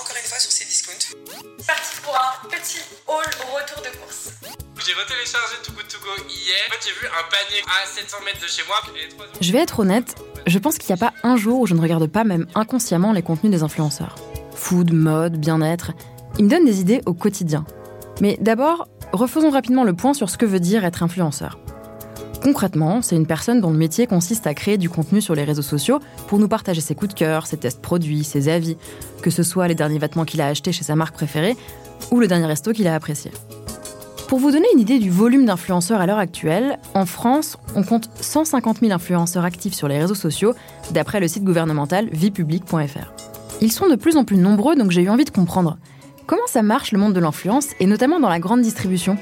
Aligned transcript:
encore 0.00 0.16
une 0.16 0.28
fois 0.28 0.38
sur 0.38 0.50
ces 0.50 0.64
discounts. 0.64 1.14
Parti 1.66 2.00
pour 2.02 2.14
un 2.16 2.48
petit 2.48 2.80
haul 3.06 3.24
au 3.44 3.56
retour 3.56 3.82
de 3.82 3.96
course. 3.98 4.30
J'ai 4.84 4.94
retéléchargé 4.94 5.56
Too 5.62 5.72
Good 5.72 5.88
To 5.88 5.98
Go 5.98 6.24
hier. 6.28 6.56
En 6.68 6.72
fait, 6.72 6.88
j'ai 6.88 6.92
vu 6.92 7.06
un 7.06 7.24
panier 7.28 7.62
à 7.68 7.86
700 7.86 8.16
mètres 8.24 8.40
de 8.40 8.46
chez 8.46 8.62
moi. 8.66 8.76
Je 9.40 9.52
vais 9.52 9.58
être 9.58 9.80
honnête, 9.80 10.14
je 10.46 10.58
pense 10.58 10.78
qu'il 10.78 10.94
n'y 10.94 11.00
a 11.00 11.10
pas 11.10 11.14
un 11.22 11.36
jour 11.36 11.60
où 11.60 11.66
je 11.66 11.74
ne 11.74 11.80
regarde 11.80 12.06
pas, 12.06 12.24
même 12.24 12.46
inconsciemment, 12.54 13.12
les 13.12 13.22
contenus 13.22 13.52
des 13.52 13.62
influenceurs. 13.62 14.14
Food, 14.54 14.92
mode, 14.92 15.36
bien-être. 15.36 15.92
Ils 16.38 16.46
me 16.46 16.50
donnent 16.50 16.64
des 16.64 16.80
idées 16.80 17.02
au 17.06 17.12
quotidien. 17.12 17.66
Mais 18.20 18.38
d'abord, 18.40 18.88
refaisons 19.12 19.50
rapidement 19.50 19.84
le 19.84 19.94
point 19.94 20.14
sur 20.14 20.30
ce 20.30 20.38
que 20.38 20.46
veut 20.46 20.60
dire 20.60 20.84
être 20.84 21.02
influenceur. 21.02 21.58
Concrètement, 22.42 23.02
c'est 23.02 23.16
une 23.16 23.26
personne 23.26 23.60
dont 23.60 23.70
le 23.70 23.76
métier 23.76 24.06
consiste 24.06 24.46
à 24.46 24.54
créer 24.54 24.78
du 24.78 24.88
contenu 24.88 25.20
sur 25.20 25.34
les 25.34 25.44
réseaux 25.44 25.62
sociaux 25.62 26.00
pour 26.26 26.38
nous 26.38 26.48
partager 26.48 26.80
ses 26.80 26.94
coups 26.94 27.14
de 27.14 27.18
cœur, 27.18 27.46
ses 27.46 27.58
tests 27.58 27.82
produits, 27.82 28.24
ses 28.24 28.48
avis, 28.48 28.78
que 29.20 29.30
ce 29.30 29.42
soit 29.42 29.68
les 29.68 29.74
derniers 29.74 29.98
vêtements 29.98 30.24
qu'il 30.24 30.40
a 30.40 30.46
achetés 30.46 30.72
chez 30.72 30.84
sa 30.84 30.96
marque 30.96 31.14
préférée 31.14 31.56
ou 32.10 32.18
le 32.18 32.26
dernier 32.26 32.46
resto 32.46 32.72
qu'il 32.72 32.88
a 32.88 32.94
apprécié. 32.94 33.30
Pour 34.26 34.38
vous 34.38 34.52
donner 34.52 34.68
une 34.72 34.80
idée 34.80 34.98
du 34.98 35.10
volume 35.10 35.44
d'influenceurs 35.44 36.00
à 36.00 36.06
l'heure 36.06 36.18
actuelle, 36.18 36.78
en 36.94 37.04
France, 37.04 37.58
on 37.74 37.82
compte 37.82 38.08
150 38.20 38.78
000 38.78 38.92
influenceurs 38.92 39.44
actifs 39.44 39.74
sur 39.74 39.88
les 39.88 39.98
réseaux 39.98 40.14
sociaux, 40.14 40.54
d'après 40.92 41.20
le 41.20 41.28
site 41.28 41.44
gouvernemental 41.44 42.08
viepublic.fr. 42.10 43.12
Ils 43.60 43.72
sont 43.72 43.88
de 43.88 43.96
plus 43.96 44.16
en 44.16 44.24
plus 44.24 44.38
nombreux, 44.38 44.76
donc 44.76 44.92
j'ai 44.92 45.02
eu 45.02 45.10
envie 45.10 45.24
de 45.24 45.30
comprendre 45.30 45.78
comment 46.26 46.46
ça 46.46 46.62
marche 46.62 46.92
le 46.92 46.98
monde 46.98 47.12
de 47.12 47.20
l'influence, 47.20 47.66
et 47.80 47.86
notamment 47.86 48.20
dans 48.20 48.28
la 48.28 48.38
grande 48.38 48.62
distribution. 48.62 49.18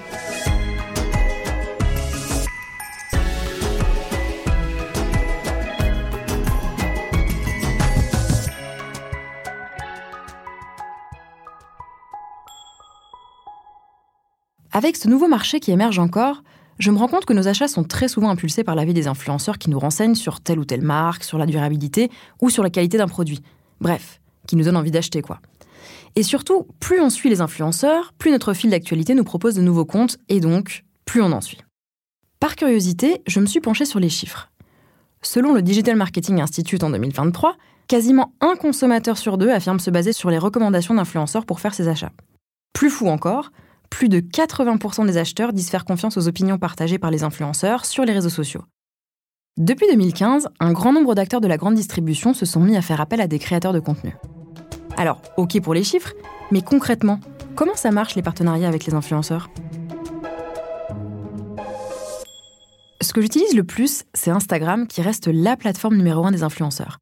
Avec 14.73 14.97
ce 14.97 15.09
nouveau 15.09 15.29
marché 15.29 15.61
qui 15.61 15.71
émerge 15.71 15.99
encore, 15.99 16.43
je 16.79 16.91
me 16.91 16.99
rends 16.99 17.09
compte 17.09 17.25
que 17.25 17.33
nos 17.33 17.49
achats 17.49 17.69
sont 17.69 17.85
très 17.85 18.07
souvent 18.07 18.31
impulsés 18.31 18.65
par 18.65 18.75
l'avis 18.75 18.95
des 18.95 19.09
influenceurs 19.09 19.59
qui 19.59 19.71
nous 19.71 19.79
renseignent 19.79 20.15
sur 20.15 20.41
telle 20.41 20.59
ou 20.59 20.65
telle 20.65 20.83
marque, 20.83 21.25
sur 21.25 21.39
la 21.39 21.47
durabilité 21.47 22.11
ou 22.41 22.51
sur 22.51 22.63
la 22.63 22.71
qualité 22.71 22.99
d'un 22.99 23.09
produit. 23.09 23.41
Bref, 23.81 24.21
qui 24.47 24.57
nous 24.57 24.65
donnent 24.65 24.77
envie 24.77 24.91
d'acheter 24.91 25.23
quoi. 25.23 25.41
Et 26.17 26.23
surtout, 26.23 26.67
plus 26.81 27.01
on 27.01 27.11
suit 27.11 27.31
les 27.31 27.41
influenceurs, 27.41 28.13
plus 28.19 28.31
notre 28.31 28.53
fil 28.53 28.71
d'actualité 28.71 29.15
nous 29.15 29.25
propose 29.25 29.55
de 29.55 29.63
nouveaux 29.63 29.85
comptes 29.85 30.19
et 30.29 30.41
donc 30.41 30.85
plus 31.05 31.23
on 31.23 31.33
en 31.33 31.41
suit. 31.41 31.61
Par 32.41 32.55
curiosité, 32.55 33.23
je 33.27 33.41
me 33.41 33.47
suis 33.47 33.61
penchée 33.61 33.85
sur 33.85 33.99
les 33.99 34.09
chiffres. 34.09 34.51
Selon 35.23 35.53
le 35.53 35.63
Digital 35.63 35.97
Marketing 35.97 36.41
Institute 36.41 36.85
en 36.85 36.91
2023, 36.91 37.57
quasiment 37.89 38.33
un 38.41 38.55
consommateur 38.55 39.19
sur 39.19 39.39
deux 39.39 39.51
affirme 39.51 39.81
se 39.81 39.91
baser 39.91 40.13
sur 40.13 40.31
les 40.31 40.39
recommandations 40.39 40.95
d'influenceurs 40.95 41.47
pour 41.47 41.59
faire 41.59 41.75
ses 41.75 41.89
achats. 41.89 42.13
Plus 42.73 42.91
fou 42.91 43.09
encore, 43.09 43.51
plus 43.91 44.09
de 44.09 44.21
80% 44.21 45.07
des 45.07 45.17
acheteurs 45.17 45.53
disent 45.53 45.71
faire 45.71 45.85
confiance 45.85 46.17
aux 46.17 46.29
opinions 46.29 46.59
partagées 46.59 46.99
par 46.99 47.11
les 47.11 47.25
influenceurs 47.25 47.85
sur 47.85 48.05
les 48.05 48.13
réseaux 48.13 48.29
sociaux. 48.29 48.63
Depuis 49.57 49.87
2015, 49.89 50.49
un 50.61 50.73
grand 50.73 50.93
nombre 50.93 51.15
d'acteurs 51.15 51.41
de 51.41 51.49
la 51.49 51.57
grande 51.57 51.75
distribution 51.75 52.33
se 52.33 52.47
sont 52.47 52.61
mis 52.61 52.77
à 52.77 52.83
faire 52.83 53.01
appel 53.01 53.21
à 53.21 53.27
des 53.27 53.39
créateurs 53.39 53.73
de 53.73 53.81
contenu. 53.81 54.15
Alors, 54.97 55.21
ok 55.37 55.61
pour 55.61 55.75
les 55.75 55.85
chiffres, 55.85 56.13
mais 56.51 56.63
concrètement, 56.63 57.21
comment 57.57 57.75
ça 57.75 57.91
marche 57.91 58.15
les 58.15 58.23
partenariats 58.23 58.69
avec 58.69 58.87
les 58.87 58.95
influenceurs? 58.95 59.51
Ce 63.01 63.13
que 63.13 63.21
j'utilise 63.21 63.55
le 63.55 63.65
plus, 63.65 64.05
c'est 64.13 64.31
Instagram 64.31 64.87
qui 64.87 65.03
reste 65.03 65.29
la 65.29 65.57
plateforme 65.57 65.97
numéro 65.97 66.27
un 66.27 66.31
des 66.31 66.43
influenceurs. 66.43 66.99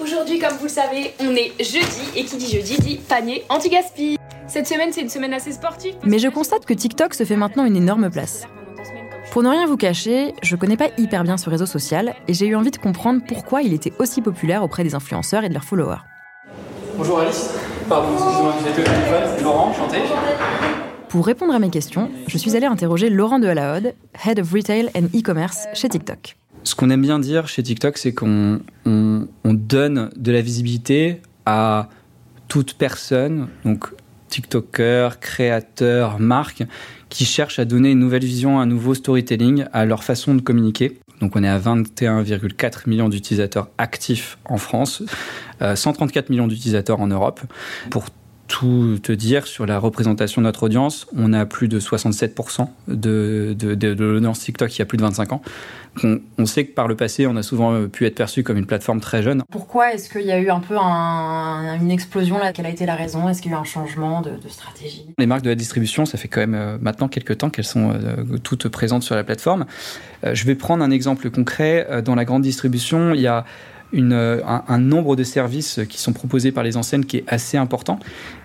Aujourd'hui, 0.00 0.40
comme 0.40 0.56
vous 0.58 0.64
le 0.64 0.68
savez, 0.68 1.14
on 1.20 1.30
est 1.36 1.52
jeudi 1.60 2.02
et 2.16 2.24
qui 2.24 2.36
dit 2.36 2.50
jeudi 2.50 2.76
dit 2.78 3.00
panier 3.08 3.44
anti-gaspi. 3.48 4.16
Cette 4.54 4.68
semaine, 4.68 4.90
c'est 4.92 5.00
une 5.00 5.08
semaine 5.08 5.34
assez 5.34 5.50
sportive. 5.50 5.96
Mais 6.04 6.20
je 6.20 6.28
constate 6.28 6.64
que 6.64 6.72
TikTok 6.72 7.14
se 7.14 7.24
fait 7.24 7.34
maintenant 7.34 7.64
une 7.64 7.74
énorme 7.74 8.08
place. 8.08 8.44
Pour 9.32 9.42
ne 9.42 9.48
rien 9.48 9.66
vous 9.66 9.76
cacher, 9.76 10.32
je 10.44 10.54
connais 10.54 10.76
pas 10.76 10.90
hyper 10.96 11.24
bien 11.24 11.36
ce 11.36 11.50
réseau 11.50 11.66
social 11.66 12.14
et 12.28 12.34
j'ai 12.34 12.46
eu 12.46 12.54
envie 12.54 12.70
de 12.70 12.76
comprendre 12.76 13.20
pourquoi 13.26 13.62
il 13.62 13.72
était 13.72 13.92
aussi 13.98 14.22
populaire 14.22 14.62
auprès 14.62 14.84
des 14.84 14.94
influenceurs 14.94 15.42
et 15.42 15.48
de 15.48 15.54
leurs 15.54 15.64
followers. 15.64 15.98
Bonjour 16.96 17.18
Alice, 17.18 17.50
pardon, 17.88 18.12
excusez-moi, 18.12 18.54
j'étais 18.64 18.82
au 18.82 18.84
téléphone, 18.84 19.42
Laurent, 19.42 19.70
enchanté. 19.70 19.98
Pour 21.08 21.26
répondre 21.26 21.52
à 21.52 21.58
mes 21.58 21.70
questions, 21.70 22.12
je 22.28 22.38
suis 22.38 22.54
allée 22.54 22.66
interroger 22.66 23.10
Laurent 23.10 23.40
de 23.40 23.48
Halaode, 23.48 23.94
Head 24.24 24.38
of 24.38 24.52
Retail 24.52 24.88
and 24.94 25.06
E-Commerce 25.18 25.66
chez 25.74 25.88
TikTok. 25.88 26.36
Ce 26.62 26.76
qu'on 26.76 26.90
aime 26.90 27.02
bien 27.02 27.18
dire 27.18 27.48
chez 27.48 27.64
TikTok, 27.64 27.98
c'est 27.98 28.14
qu'on 28.14 28.60
on, 28.86 29.26
on 29.42 29.52
donne 29.52 30.10
de 30.14 30.30
la 30.30 30.42
visibilité 30.42 31.22
à 31.44 31.88
toute 32.46 32.74
personne, 32.74 33.48
donc 33.64 33.88
TikTokers, 34.34 35.20
créateurs, 35.20 36.18
marques, 36.18 36.64
qui 37.08 37.24
cherchent 37.24 37.60
à 37.60 37.64
donner 37.64 37.92
une 37.92 38.00
nouvelle 38.00 38.24
vision, 38.24 38.58
un 38.58 38.66
nouveau 38.66 38.94
storytelling 38.94 39.66
à 39.72 39.84
leur 39.84 40.02
façon 40.02 40.34
de 40.34 40.40
communiquer. 40.40 40.98
Donc 41.20 41.36
on 41.36 41.44
est 41.44 41.48
à 41.48 41.60
21,4 41.60 42.88
millions 42.88 43.08
d'utilisateurs 43.08 43.68
actifs 43.78 44.38
en 44.44 44.58
France, 44.58 45.04
134 45.60 46.24
euh, 46.24 46.32
millions 46.32 46.48
d'utilisateurs 46.48 46.98
en 47.00 47.06
Europe. 47.06 47.42
Pour 47.90 48.06
tout 48.54 49.00
te 49.02 49.10
dire 49.10 49.48
sur 49.48 49.66
la 49.66 49.80
représentation 49.80 50.40
de 50.40 50.46
notre 50.46 50.62
audience, 50.62 51.08
on 51.16 51.32
a 51.32 51.44
plus 51.44 51.66
de 51.66 51.80
67% 51.80 52.68
de, 52.86 53.52
de, 53.58 53.74
de, 53.74 53.94
de 53.94 54.04
l'audience 54.04 54.38
TikTok 54.38 54.68
qui 54.68 54.80
a 54.80 54.84
plus 54.84 54.96
de 54.96 55.02
25 55.02 55.32
ans. 55.32 55.42
On, 56.04 56.46
sait 56.46 56.64
que 56.64 56.72
par 56.72 56.86
le 56.86 56.94
passé, 56.94 57.26
on 57.26 57.34
a 57.34 57.42
souvent 57.42 57.72
euh, 57.72 57.88
pu 57.88 58.06
être 58.06 58.14
perçu 58.14 58.44
comme 58.44 58.56
une 58.56 58.66
plateforme 58.66 59.00
très 59.00 59.24
jeune. 59.24 59.42
Pourquoi 59.50 59.92
est-ce 59.92 60.08
qu'il 60.08 60.22
y 60.22 60.30
a 60.30 60.38
eu 60.38 60.50
un 60.50 60.60
peu 60.60 60.76
une 60.76 61.90
explosion 61.90 62.38
là? 62.38 62.52
Quelle 62.52 62.66
a 62.66 62.70
été 62.70 62.86
la 62.86 62.94
raison? 62.94 63.28
Est-ce 63.28 63.42
qu'il 63.42 63.50
y 63.50 63.54
a 63.54 63.56
eu 63.56 63.60
un 63.60 63.64
changement 63.64 64.20
de, 64.20 64.38
stratégie? 64.48 65.04
Les 65.18 65.26
marques 65.26 65.42
de 65.42 65.50
la 65.50 65.56
distribution, 65.56 66.06
ça 66.06 66.16
fait 66.16 66.28
quand 66.28 66.40
même 66.40 66.54
euh, 66.54 66.78
maintenant 66.80 67.08
quelques 67.08 67.38
temps 67.38 67.50
qu'elles 67.50 67.64
sont 67.64 67.90
euh, 67.90 68.38
toutes 68.38 68.68
présentes 68.68 69.02
sur 69.02 69.16
la 69.16 69.24
plateforme. 69.24 69.66
je 70.32 70.44
vais 70.44 70.54
prendre 70.54 70.84
un 70.84 70.92
exemple 70.92 71.28
concret. 71.28 72.02
Dans 72.04 72.14
la 72.14 72.24
grande 72.24 72.42
distribution, 72.42 73.14
il 73.14 73.20
y 73.20 73.26
a 73.26 73.44
un, 73.98 74.78
nombre 74.78 75.16
de 75.16 75.24
services 75.24 75.80
qui 75.88 75.98
sont 75.98 76.12
proposés 76.12 76.52
par 76.52 76.64
les 76.64 76.76
enseignes 76.76 77.04
qui 77.04 77.18
est 77.18 77.24
assez 77.26 77.56
important. 77.56 77.98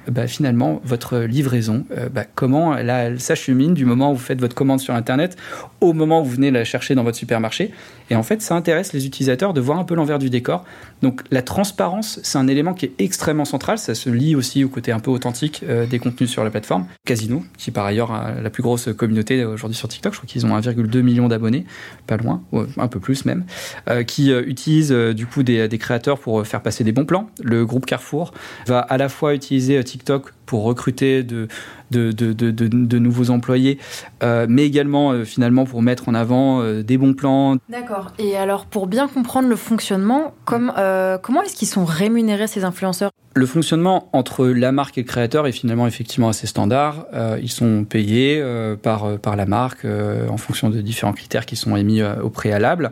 Bah, 0.09 0.27
finalement, 0.27 0.81
votre 0.83 1.19
livraison, 1.19 1.85
bah, 2.13 2.23
comment 2.33 2.75
elle, 2.75 3.19
s'achemine 3.19 3.73
du 3.73 3.85
moment 3.85 4.11
où 4.11 4.15
vous 4.15 4.21
faites 4.21 4.39
votre 4.39 4.55
commande 4.55 4.79
sur 4.79 4.95
Internet 4.95 5.37
au 5.81 5.93
moment 5.93 6.21
où 6.21 6.25
vous 6.25 6.31
venez 6.31 6.51
la 6.51 6.63
chercher 6.63 6.95
dans 6.95 7.03
votre 7.03 7.17
supermarché. 7.17 7.71
Et 8.09 8.15
en 8.15 8.23
fait, 8.23 8.41
ça 8.41 8.55
intéresse 8.55 8.93
les 8.93 9.05
utilisateurs 9.05 9.53
de 9.53 9.61
voir 9.61 9.77
un 9.77 9.83
peu 9.83 9.95
l'envers 9.95 10.19
du 10.19 10.29
décor. 10.29 10.65
Donc 11.01 11.21
la 11.31 11.41
transparence, 11.41 12.19
c'est 12.23 12.37
un 12.37 12.47
élément 12.47 12.73
qui 12.73 12.87
est 12.87 12.93
extrêmement 12.99 13.45
central. 13.45 13.77
Ça 13.77 13.95
se 13.95 14.09
lie 14.09 14.35
aussi 14.35 14.63
au 14.63 14.69
côté 14.69 14.91
un 14.91 14.99
peu 14.99 15.11
authentique 15.11 15.63
euh, 15.67 15.85
des 15.85 15.99
contenus 15.99 16.29
sur 16.29 16.43
la 16.43 16.49
plateforme. 16.49 16.85
Casino, 17.05 17.43
qui 17.57 17.71
par 17.71 17.85
ailleurs 17.85 18.11
a 18.11 18.41
la 18.41 18.49
plus 18.49 18.63
grosse 18.63 18.89
communauté 18.97 19.45
aujourd'hui 19.45 19.77
sur 19.77 19.87
TikTok, 19.87 20.13
je 20.13 20.19
crois 20.19 20.27
qu'ils 20.27 20.45
ont 20.45 20.57
1,2 20.57 21.01
million 21.01 21.27
d'abonnés, 21.27 21.65
pas 22.07 22.17
loin, 22.17 22.43
un 22.77 22.87
peu 22.87 22.99
plus 22.99 23.25
même, 23.25 23.45
euh, 23.89 24.03
qui 24.03 24.31
euh, 24.31 24.43
utilisent 24.45 24.91
du 24.91 25.25
coup 25.25 25.38
des, 25.43 25.67
des 25.67 25.77
créateurs 25.77 26.19
pour 26.19 26.45
faire 26.45 26.61
passer 26.61 26.83
des 26.83 26.91
bons 26.91 27.05
plans. 27.05 27.29
Le 27.43 27.65
groupe 27.65 27.85
Carrefour 27.85 28.33
va 28.67 28.79
à 28.79 28.97
la 28.97 29.09
fois 29.09 29.33
utiliser 29.33 29.83
TikTok 29.83 30.33
pour 30.45 30.63
recruter 30.63 31.21
de, 31.21 31.47
de, 31.91 32.11
de, 32.11 32.51
de 32.51 32.99
nouveaux 32.99 33.29
employés, 33.29 33.77
euh, 34.23 34.47
mais 34.49 34.65
également 34.65 35.11
euh, 35.11 35.23
finalement 35.23 35.65
pour 35.65 35.83
mettre 35.83 36.09
en 36.09 36.15
avant 36.15 36.61
euh, 36.61 36.81
des 36.81 36.97
bons 36.97 37.13
plans. 37.13 37.57
D'accord. 37.69 38.13
Et 38.17 38.35
alors 38.35 38.65
pour 38.65 38.87
bien 38.87 39.07
comprendre 39.07 39.47
le 39.47 39.55
fonctionnement, 39.55 40.33
comme, 40.45 40.73
comment 41.21 41.43
est-ce 41.43 41.55
qu'ils 41.55 41.67
sont 41.67 41.85
rémunérés 41.85 42.47
ces 42.47 42.63
influenceurs? 42.63 43.11
Le 43.35 43.45
fonctionnement 43.45 44.09
entre 44.11 44.47
la 44.47 44.71
marque 44.71 44.97
et 44.97 45.01
le 45.01 45.07
créateur 45.07 45.45
est 45.45 45.51
finalement 45.51 45.85
effectivement 45.85 46.29
assez 46.29 46.47
standard. 46.47 47.05
ils 47.41 47.51
sont 47.51 47.85
payés 47.85 48.43
par, 48.81 49.19
par 49.19 49.35
la 49.35 49.45
marque 49.45 49.85
en 49.85 50.37
fonction 50.37 50.71
de 50.71 50.81
différents 50.81 51.13
critères 51.13 51.45
qui 51.45 51.55
sont 51.55 51.75
émis 51.75 52.01
au 52.01 52.29
préalable. 52.29 52.91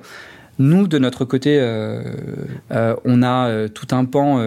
Nous, 0.60 0.88
de 0.88 0.98
notre 0.98 1.24
côté, 1.24 1.60
euh, 1.60 2.02
euh, 2.72 2.96
on 3.06 3.22
a 3.22 3.48
euh, 3.48 3.68
tout 3.68 3.88
un 3.92 4.06
pan 4.06 4.38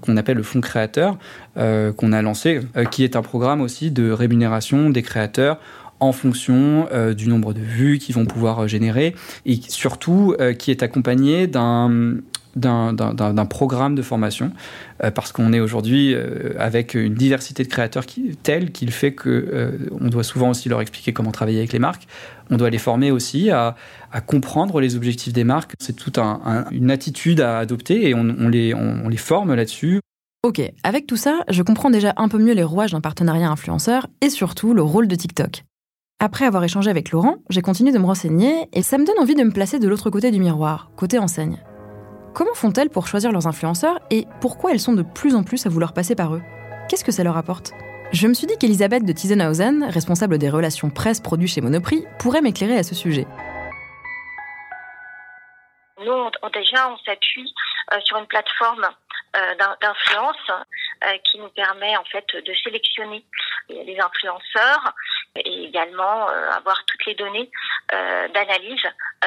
qu'on 0.00 0.16
appelle 0.16 0.36
le 0.36 0.42
fonds 0.42 0.60
créateur, 0.60 1.16
qu'on 1.56 2.12
a 2.12 2.22
lancé, 2.22 2.60
qui 2.90 3.04
est 3.04 3.16
un 3.16 3.22
programme 3.22 3.60
aussi 3.60 3.90
de 3.90 4.10
rémunération 4.10 4.90
des 4.90 5.02
créateurs 5.02 5.58
en 6.00 6.12
fonction 6.12 6.86
du 7.16 7.28
nombre 7.28 7.52
de 7.52 7.60
vues 7.60 7.98
qu'ils 7.98 8.14
vont 8.14 8.26
pouvoir 8.26 8.68
générer 8.68 9.14
et 9.46 9.60
surtout 9.68 10.36
qui 10.58 10.70
est 10.70 10.82
accompagné 10.82 11.46
d'un 11.46 12.20
d'un 12.58 13.46
programme 13.46 13.94
de 13.94 14.02
formation, 14.02 14.52
euh, 15.02 15.10
parce 15.10 15.32
qu'on 15.32 15.52
est 15.52 15.60
aujourd'hui 15.60 16.14
euh, 16.14 16.54
avec 16.58 16.94
une 16.94 17.14
diversité 17.14 17.62
de 17.62 17.68
créateurs 17.68 18.04
telle 18.42 18.72
qu'il 18.72 18.90
fait 18.90 19.12
que 19.12 19.28
euh, 19.28 19.88
on 20.00 20.08
doit 20.08 20.24
souvent 20.24 20.50
aussi 20.50 20.68
leur 20.68 20.80
expliquer 20.80 21.12
comment 21.12 21.30
travailler 21.30 21.58
avec 21.58 21.72
les 21.72 21.78
marques. 21.78 22.06
On 22.50 22.56
doit 22.56 22.70
les 22.70 22.78
former 22.78 23.10
aussi 23.10 23.50
à, 23.50 23.76
comprendre 24.26 24.80
les 24.80 24.96
objectifs 24.96 25.32
des 25.32 25.44
marques. 25.44 25.74
C'est 25.78 25.94
toute 25.94 26.18
un, 26.18 26.64
une 26.70 26.90
attitude 26.90 27.40
à 27.40 27.58
adopter 27.58 28.08
et 28.08 28.14
on 28.14 28.48
les, 28.48 28.72
on, 28.72 29.08
les 29.08 29.18
forme 29.18 29.54
là-dessus. 29.54 30.00
Ok, 30.42 30.62
avec 30.82 31.06
tout 31.06 31.16
ça, 31.16 31.40
je 31.50 31.62
comprends 31.62 31.90
déjà 31.90 32.14
un 32.16 32.28
peu 32.28 32.38
mieux 32.38 32.54
les 32.54 32.62
rouages 32.62 32.92
d'un 32.92 33.02
partenariat 33.02 33.50
influenceur 33.50 34.06
et 34.22 34.30
surtout 34.30 34.72
le 34.72 34.82
rôle 34.82 35.08
de 35.08 35.14
TikTok. 35.14 35.64
Après 36.20 36.46
avoir 36.46 36.64
échangé 36.64 36.90
avec 36.90 37.12
Laurent, 37.12 37.36
j'ai 37.48 37.62
continué 37.62 37.92
de 37.92 37.98
me 37.98 38.06
renseigner 38.06 38.68
et 38.72 38.82
ça 38.82 38.98
me 38.98 39.06
donne 39.06 39.20
envie 39.20 39.36
de 39.36 39.44
me 39.44 39.52
placer 39.52 39.78
de 39.78 39.86
l'autre 39.86 40.10
côté 40.10 40.32
du 40.32 40.40
miroir, 40.40 40.90
côté 40.96 41.16
enseigne. 41.16 41.62
comment 42.34 42.54
font-elles 42.54 42.90
pour 42.90 43.06
choisir 43.06 43.30
leurs 43.30 43.46
influenceurs 43.46 44.00
et 44.10 44.26
pourquoi 44.40 44.72
elles 44.72 44.80
sont 44.80 44.94
de 44.94 45.04
plus 45.04 45.36
en 45.36 45.44
plus 45.44 45.64
à 45.64 45.68
vouloir 45.68 45.92
passer 45.94 46.16
par 46.16 46.34
eux? 46.34 46.42
Qu'est-ce 46.88 47.04
que 47.04 47.12
ça 47.12 47.22
leur 47.22 47.36
apporte? 47.36 47.70
Je 48.10 48.26
me 48.26 48.34
suis 48.34 48.48
dit 48.48 48.58
qu'Elisabeth 48.58 49.04
de 49.04 49.12
Tizenhausen, 49.12 49.84
responsable 49.84 50.38
des 50.38 50.50
relations 50.50 50.90
presse-produits 50.90 51.46
chez 51.46 51.60
Monoprix, 51.60 52.04
pourrait 52.18 52.40
m'éclairer 52.40 52.78
à 52.78 52.82
ce 52.82 52.96
sujet. 52.96 53.26
Nous, 56.04 56.30
déjà, 56.52 56.90
on 56.90 56.96
s'appuie 56.98 57.54
euh, 57.92 58.00
sur 58.00 58.16
une 58.16 58.26
plateforme 58.26 58.88
euh, 59.36 59.54
d'influence 59.80 60.50
euh, 60.50 61.16
qui 61.30 61.38
nous 61.38 61.50
permet 61.50 61.96
en 61.96 62.04
fait 62.04 62.26
de 62.34 62.54
sélectionner 62.64 63.24
les 63.68 63.98
influenceurs 64.00 64.94
et 65.36 65.64
également 65.64 66.28
avoir 66.28 66.84
toutes 66.86 67.04
les 67.06 67.14
données 67.14 67.50
d'analyse 67.90 68.82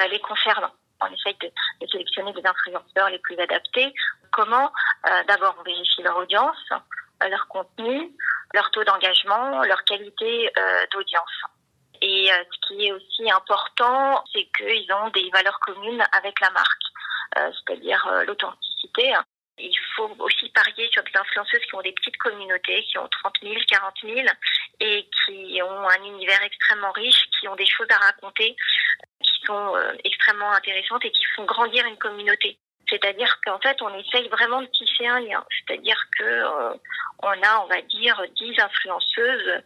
les 0.10 0.20
concernant. 0.20 0.72
On 1.02 1.14
essaye 1.14 1.36
de, 1.42 1.52
de, 1.82 1.88
sélectionner 1.88 2.32
les 2.34 2.46
influenceurs 2.46 3.10
les 3.10 3.20
plus 3.20 3.40
adaptés. 3.40 3.94
Comment 4.32 4.72
D'abord, 5.28 5.56
on 5.60 5.64
vérifie 5.64 6.04
leur 6.04 6.18
audience, 6.18 6.70
leur 7.28 7.48
contenu, 7.48 8.12
leur 8.54 8.70
taux 8.72 8.84
d'engagement, 8.84 9.64
leur 9.64 9.84
qualité 9.86 10.52
d'audience. 10.92 11.42
Et 12.02 12.30
ce 12.30 12.68
qui 12.68 12.88
est 12.88 12.92
aussi 12.92 13.32
important, 13.32 14.24
c'est 14.34 14.48
qu'ils 14.58 14.92
ont 14.94 15.10
des 15.10 15.30
valeurs 15.32 15.60
communes 15.62 16.04
avec 16.14 16.40
la 16.40 16.50
marque. 16.52 16.82
Euh, 17.38 17.50
c'est-à-dire 17.54 18.06
euh, 18.08 18.26
l'authenticité. 18.26 19.14
Il 19.62 19.78
faut 19.96 20.16
aussi 20.20 20.50
parier 20.50 20.90
sur 20.92 21.04
des 21.04 21.12
influenceuses 21.16 21.62
qui 21.62 21.76
ont 21.76 21.82
des 21.82 21.92
petites 21.92 22.18
communautés, 22.18 22.84
qui 22.84 22.98
ont 22.98 23.08
30 23.08 23.34
000, 23.44 23.56
40 23.70 23.94
000 24.04 24.20
et 24.80 25.08
qui 25.26 25.62
ont 25.62 25.88
un 25.88 26.04
univers 26.04 26.42
extrêmement 26.44 26.92
riche, 26.92 27.24
qui 27.40 27.48
ont 27.48 27.56
des 27.56 27.66
choses 27.66 27.88
à 27.90 27.98
raconter, 27.98 28.56
qui 29.24 29.46
sont 29.46 29.76
euh, 29.76 29.94
extrêmement 30.04 30.52
intéressantes 30.52 31.06
et 31.06 31.12
qui 31.12 31.26
font 31.36 31.46
grandir 31.46 31.86
une 31.86 31.98
communauté. 31.98 32.58
C'est-à-dire 32.90 33.40
qu'en 33.46 33.60
fait, 33.60 33.82
on 33.82 33.98
essaye 33.98 34.28
vraiment 34.28 34.62
de 34.62 34.68
tisser 34.68 35.08
un 35.08 35.22
lien. 35.22 35.44
C'est-à-dire 35.50 35.98
que 36.18 36.24
euh, 36.24 36.74
on 37.20 37.30
a, 37.30 37.60
on 37.64 37.68
va 37.68 37.82
dire, 37.84 38.22
dix 38.36 38.60
influenceuses 38.60 39.62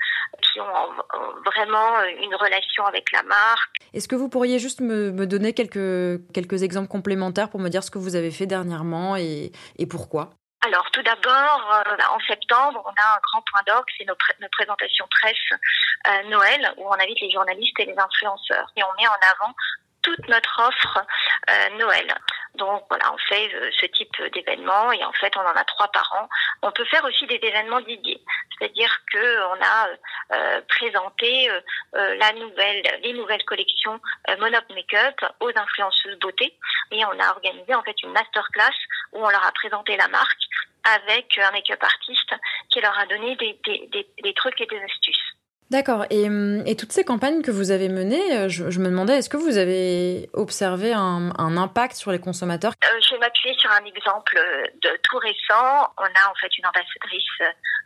qui 0.55 0.61
ont 0.61 1.41
vraiment 1.45 2.01
une 2.21 2.33
relation 2.35 2.85
avec 2.85 3.11
la 3.11 3.23
marque. 3.23 3.75
Est-ce 3.93 4.07
que 4.07 4.15
vous 4.15 4.29
pourriez 4.29 4.57
juste 4.57 4.79
me, 4.79 5.11
me, 5.11 5.27
donner 5.27 5.53
quelques, 5.53 6.31
quelques 6.33 6.63
exemples 6.63 6.87
complémentaires 6.87 7.49
pour 7.49 7.59
me 7.59 7.67
dire 7.67 7.83
ce 7.83 7.91
que 7.91 7.97
vous 7.97 8.15
avez 8.15 8.31
fait 8.31 8.45
dernièrement 8.45 9.17
et, 9.17 9.51
et 9.77 9.85
pourquoi? 9.85 10.29
Alors 10.65 10.89
tout 10.91 11.03
d'abord, 11.03 11.83
euh, 11.87 11.97
en 12.09 12.19
septembre, 12.25 12.81
on 12.85 12.89
a 12.89 13.15
un 13.15 13.19
grand 13.31 13.43
point 13.51 13.61
d'orgue, 13.67 13.85
c'est 13.97 14.05
nos, 14.05 14.15
nos, 14.41 14.47
présentations 14.49 15.05
presse 15.21 15.59
euh, 16.07 16.23
Noël, 16.29 16.73
où 16.77 16.87
on 16.87 16.93
invite 16.93 17.19
les 17.19 17.31
journalistes 17.31 17.79
et 17.79 17.85
les 17.85 17.97
influenceurs. 17.97 18.71
Et 18.77 18.83
on 18.83 18.93
met 18.99 19.07
en 19.07 19.19
avant 19.35 19.53
toute 20.01 20.27
notre 20.27 20.61
offre 20.61 21.05
euh, 21.49 21.77
Noël. 21.77 22.07
Donc 22.55 22.83
voilà, 22.89 23.13
on 23.13 23.17
fait 23.17 23.53
euh, 23.53 23.69
ce 23.79 23.85
type 23.87 24.15
d'événement 24.33 24.91
et 24.91 25.03
en 25.03 25.11
fait 25.13 25.35
on 25.37 25.41
en 25.41 25.55
a 25.55 25.63
trois 25.65 25.87
par 25.89 26.11
an. 26.19 26.29
On 26.61 26.71
peut 26.71 26.85
faire 26.85 27.03
aussi 27.05 27.25
des 27.27 27.39
événements 27.41 27.81
dédiés, 27.81 28.21
c'est-à-dire 28.57 28.91
que 29.11 29.43
on 29.47 29.61
a 29.61 29.87
euh, 30.35 30.61
présenté 30.67 31.49
la 31.93 32.33
nouvelle, 32.33 32.83
les 33.03 33.13
nouvelles 33.13 33.43
collections 33.45 33.99
Monop 34.39 34.65
Makeup 34.69 35.33
aux 35.39 35.51
influenceuses 35.55 36.19
beauté 36.19 36.57
et 36.91 37.05
on 37.05 37.19
a 37.19 37.29
organisé 37.31 37.73
en 37.73 37.83
fait 37.83 38.01
une 38.03 38.11
masterclass 38.11 38.75
où 39.13 39.25
on 39.25 39.29
leur 39.29 39.45
a 39.45 39.51
présenté 39.51 39.95
la 39.97 40.07
marque 40.07 40.43
avec 40.83 41.37
un 41.39 41.51
make-up 41.51 41.83
artiste 41.83 42.33
qui 42.69 42.79
leur 42.81 42.97
a 42.97 43.05
donné 43.05 43.35
des 43.35 44.33
trucs 44.35 44.61
et 44.61 44.65
des 44.67 44.81
astuces. 44.81 45.24
D'accord. 45.71 46.05
Et, 46.09 46.27
hum, 46.27 46.63
et, 46.65 46.75
toutes 46.75 46.91
ces 46.91 47.03
campagnes 47.03 47.41
que 47.41 47.51
vous 47.51 47.71
avez 47.71 47.89
menées, 47.89 48.37
euh, 48.37 48.49
je, 48.49 48.79
me 48.79 48.89
demandais, 48.89 49.17
est-ce 49.17 49.29
que 49.29 49.37
vous 49.37 49.57
avez 49.57 50.29
observé 50.33 50.93
un, 50.93 51.31
impact 51.57 51.95
sur 51.95 52.11
les 52.11 52.19
consommateurs 52.19 52.73
euh, 52.83 53.01
Je 53.01 53.15
vais 53.15 53.19
m'appuyer 53.19 53.55
sur 53.57 53.71
un 53.71 53.83
exemple 53.85 54.39
de 54.81 54.89
tout 55.03 55.17
récent. 55.17 55.93
On 55.97 56.03
a 56.03 56.31
en 56.31 56.35
fait 56.35 56.55
une 56.57 56.67
ambassadrice 56.67 57.41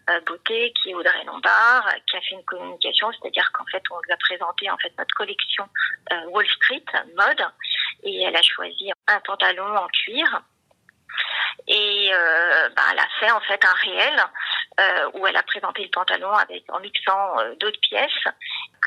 euh, 0.10 0.20
beauté 0.22 0.74
qui 0.82 0.90
est 0.90 0.96
Audrey 0.96 1.24
Lombard, 1.26 1.88
qui 2.10 2.18
a 2.18 2.22
fait 2.22 2.34
une 2.34 2.46
communication, 2.46 3.12
c'est-à-dire 3.12 3.52
qu'en 3.54 3.66
fait 3.66 3.84
on 3.92 4.00
lui 4.02 4.12
a 4.12 4.18
présenté 4.18 4.70
en 4.70 4.78
fait 4.78 4.92
notre 4.98 5.14
collection 5.14 5.68
euh, 6.12 6.26
Wall 6.30 6.48
Street 6.48 6.86
mode, 7.16 7.46
et 8.04 8.24
elle 8.24 8.36
a 8.36 8.42
choisi 8.42 8.92
un 9.08 9.20
pantalon 9.20 9.76
en 9.76 9.88
cuir 9.88 10.42
et 11.68 12.10
euh, 12.12 12.70
bah, 12.76 12.82
elle 12.92 13.00
a 13.00 13.08
fait 13.20 13.32
en 13.32 13.42
fait 13.42 13.64
un 13.64 13.74
réel 13.74 14.20
euh, 14.80 15.10
où 15.14 15.28
elle 15.28 15.36
a 15.36 15.44
présenté 15.44 15.84
le 15.84 15.90
pantalon 15.90 16.32
avec 16.32 16.64
en 16.72 16.80
mixant 16.80 17.40
euh, 17.40 17.54
d'autres 17.60 17.80
pièces. 17.82 18.24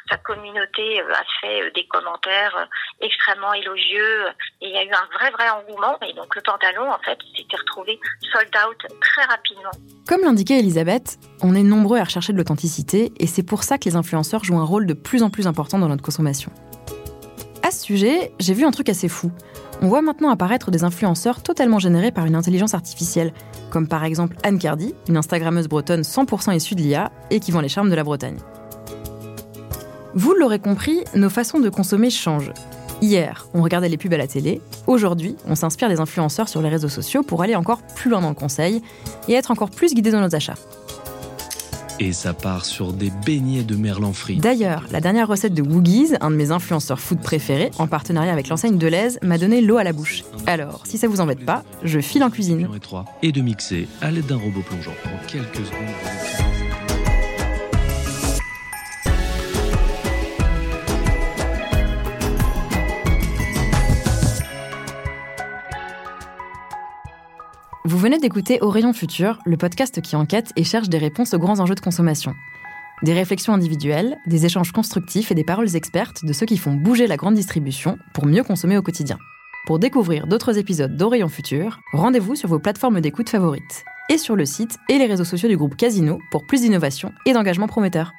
Sa 0.08 0.16
communauté 0.16 1.00
euh, 1.00 1.12
a 1.12 1.22
fait 1.40 1.70
des 1.74 1.86
commentaires 1.86 2.66
extrêmement 3.00 3.52
élogieux 3.52 4.28
et 4.62 4.68
il 4.68 4.70
y 4.70 4.78
a 4.78 4.84
eu 4.84 4.90
un 4.90 5.18
vrai 5.18 5.30
vrai 5.32 5.50
engouement 5.50 5.98
et 6.00 6.14
donc 6.14 6.34
le 6.34 6.40
pantalon 6.40 6.90
en 6.90 6.98
fait 7.00 7.18
s'était 7.36 7.56
retrouvé 7.56 8.00
sold 8.32 8.56
out 8.66 8.86
très 9.02 9.24
rapidement. 9.24 9.70
Comme 10.08 10.22
l'indiquait 10.22 10.60
Elisabeth, 10.60 11.18
on 11.42 11.54
est 11.54 11.62
nombreux 11.62 11.98
à 11.98 12.04
rechercher 12.04 12.32
de 12.32 12.38
l'authenticité 12.38 13.12
et 13.18 13.26
c'est 13.26 13.46
pour 13.46 13.62
ça 13.62 13.76
que 13.76 13.84
les 13.84 13.96
influenceurs 13.96 14.44
jouent 14.44 14.58
un 14.58 14.64
rôle 14.64 14.86
de 14.86 14.94
plus 14.94 15.22
en 15.22 15.28
plus 15.28 15.46
important 15.46 15.78
dans 15.78 15.88
notre 15.88 16.02
consommation. 16.02 16.52
À 17.62 17.70
ce 17.70 17.84
sujet, 17.84 18.32
j'ai 18.40 18.54
vu 18.54 18.64
un 18.64 18.70
truc 18.70 18.88
assez 18.88 19.08
fou 19.08 19.30
on 19.82 19.88
voit 19.88 20.00
maintenant 20.00 20.30
apparaître 20.30 20.70
des 20.70 20.84
influenceurs 20.84 21.42
totalement 21.42 21.80
générés 21.80 22.12
par 22.12 22.24
une 22.24 22.36
intelligence 22.36 22.72
artificielle, 22.72 23.32
comme 23.70 23.88
par 23.88 24.04
exemple 24.04 24.36
Anne 24.44 24.60
Cardi, 24.60 24.94
une 25.08 25.16
Instagrammeuse 25.16 25.66
bretonne 25.66 26.02
100% 26.02 26.54
issue 26.54 26.76
de 26.76 26.80
l'IA 26.80 27.10
et 27.30 27.40
qui 27.40 27.50
vend 27.50 27.60
les 27.60 27.68
charmes 27.68 27.90
de 27.90 27.96
la 27.96 28.04
Bretagne. 28.04 28.38
Vous 30.14 30.34
l'aurez 30.34 30.60
compris, 30.60 31.02
nos 31.16 31.30
façons 31.30 31.58
de 31.58 31.68
consommer 31.68 32.10
changent. 32.10 32.52
Hier, 33.00 33.48
on 33.54 33.62
regardait 33.62 33.88
les 33.88 33.96
pubs 33.96 34.14
à 34.14 34.18
la 34.18 34.28
télé. 34.28 34.60
Aujourd'hui, 34.86 35.36
on 35.48 35.56
s'inspire 35.56 35.88
des 35.88 35.98
influenceurs 35.98 36.48
sur 36.48 36.62
les 36.62 36.68
réseaux 36.68 36.88
sociaux 36.88 37.24
pour 37.24 37.42
aller 37.42 37.56
encore 37.56 37.82
plus 37.82 38.08
loin 38.08 38.20
dans 38.20 38.28
le 38.28 38.36
conseil 38.36 38.82
et 39.26 39.32
être 39.32 39.50
encore 39.50 39.70
plus 39.70 39.94
guidé 39.94 40.12
dans 40.12 40.20
nos 40.20 40.34
achats. 40.36 40.54
Et 42.00 42.12
ça 42.12 42.34
part 42.34 42.64
sur 42.64 42.92
des 42.92 43.10
beignets 43.24 43.62
de 43.62 43.76
merlan 43.76 44.12
frit. 44.12 44.38
D'ailleurs, 44.38 44.84
la 44.90 45.00
dernière 45.00 45.28
recette 45.28 45.54
de 45.54 45.62
Woogies, 45.62 46.14
un 46.20 46.30
de 46.30 46.36
mes 46.36 46.50
influenceurs 46.50 47.00
food 47.00 47.20
préférés, 47.20 47.70
en 47.78 47.86
partenariat 47.86 48.32
avec 48.32 48.48
l'enseigne 48.48 48.78
Deleuze, 48.78 49.18
m'a 49.22 49.38
donné 49.38 49.60
l'eau 49.60 49.76
à 49.76 49.84
la 49.84 49.92
bouche. 49.92 50.24
Alors, 50.46 50.82
si 50.86 50.98
ça 50.98 51.08
vous 51.08 51.20
embête 51.20 51.44
pas, 51.44 51.64
je 51.82 52.00
file 52.00 52.24
en 52.24 52.30
cuisine. 52.30 52.68
Et 53.22 53.32
de 53.32 53.40
mixer 53.40 53.88
à 54.00 54.10
l'aide 54.10 54.26
d'un 54.26 54.36
robot 54.36 54.62
plongeant. 54.62 54.94
En 55.04 55.26
quelques 55.26 55.66
secondes. 55.66 56.41
Vous 67.92 67.98
venez 67.98 68.16
d'écouter 68.16 68.58
Rayon 68.62 68.94
Futur, 68.94 69.38
le 69.44 69.58
podcast 69.58 70.00
qui 70.00 70.16
enquête 70.16 70.50
et 70.56 70.64
cherche 70.64 70.88
des 70.88 70.96
réponses 70.96 71.34
aux 71.34 71.38
grands 71.38 71.60
enjeux 71.60 71.74
de 71.74 71.80
consommation. 71.80 72.34
Des 73.02 73.12
réflexions 73.12 73.52
individuelles, 73.52 74.16
des 74.26 74.46
échanges 74.46 74.72
constructifs 74.72 75.30
et 75.30 75.34
des 75.34 75.44
paroles 75.44 75.76
expertes 75.76 76.24
de 76.24 76.32
ceux 76.32 76.46
qui 76.46 76.56
font 76.56 76.72
bouger 76.72 77.06
la 77.06 77.18
grande 77.18 77.34
distribution 77.34 77.98
pour 78.14 78.24
mieux 78.24 78.44
consommer 78.44 78.78
au 78.78 78.82
quotidien. 78.82 79.18
Pour 79.66 79.78
découvrir 79.78 80.26
d'autres 80.26 80.56
épisodes 80.56 80.96
d'Au 80.96 81.10
Rayon 81.10 81.28
Futur, 81.28 81.80
rendez-vous 81.92 82.34
sur 82.34 82.48
vos 82.48 82.58
plateformes 82.58 83.02
d'écoute 83.02 83.28
favorites 83.28 83.84
et 84.08 84.16
sur 84.16 84.36
le 84.36 84.46
site 84.46 84.78
et 84.88 84.96
les 84.96 85.06
réseaux 85.06 85.24
sociaux 85.24 85.50
du 85.50 85.58
groupe 85.58 85.76
Casino 85.76 86.18
pour 86.30 86.46
plus 86.46 86.62
d'innovation 86.62 87.12
et 87.26 87.34
d'engagement 87.34 87.66
prometteur. 87.66 88.14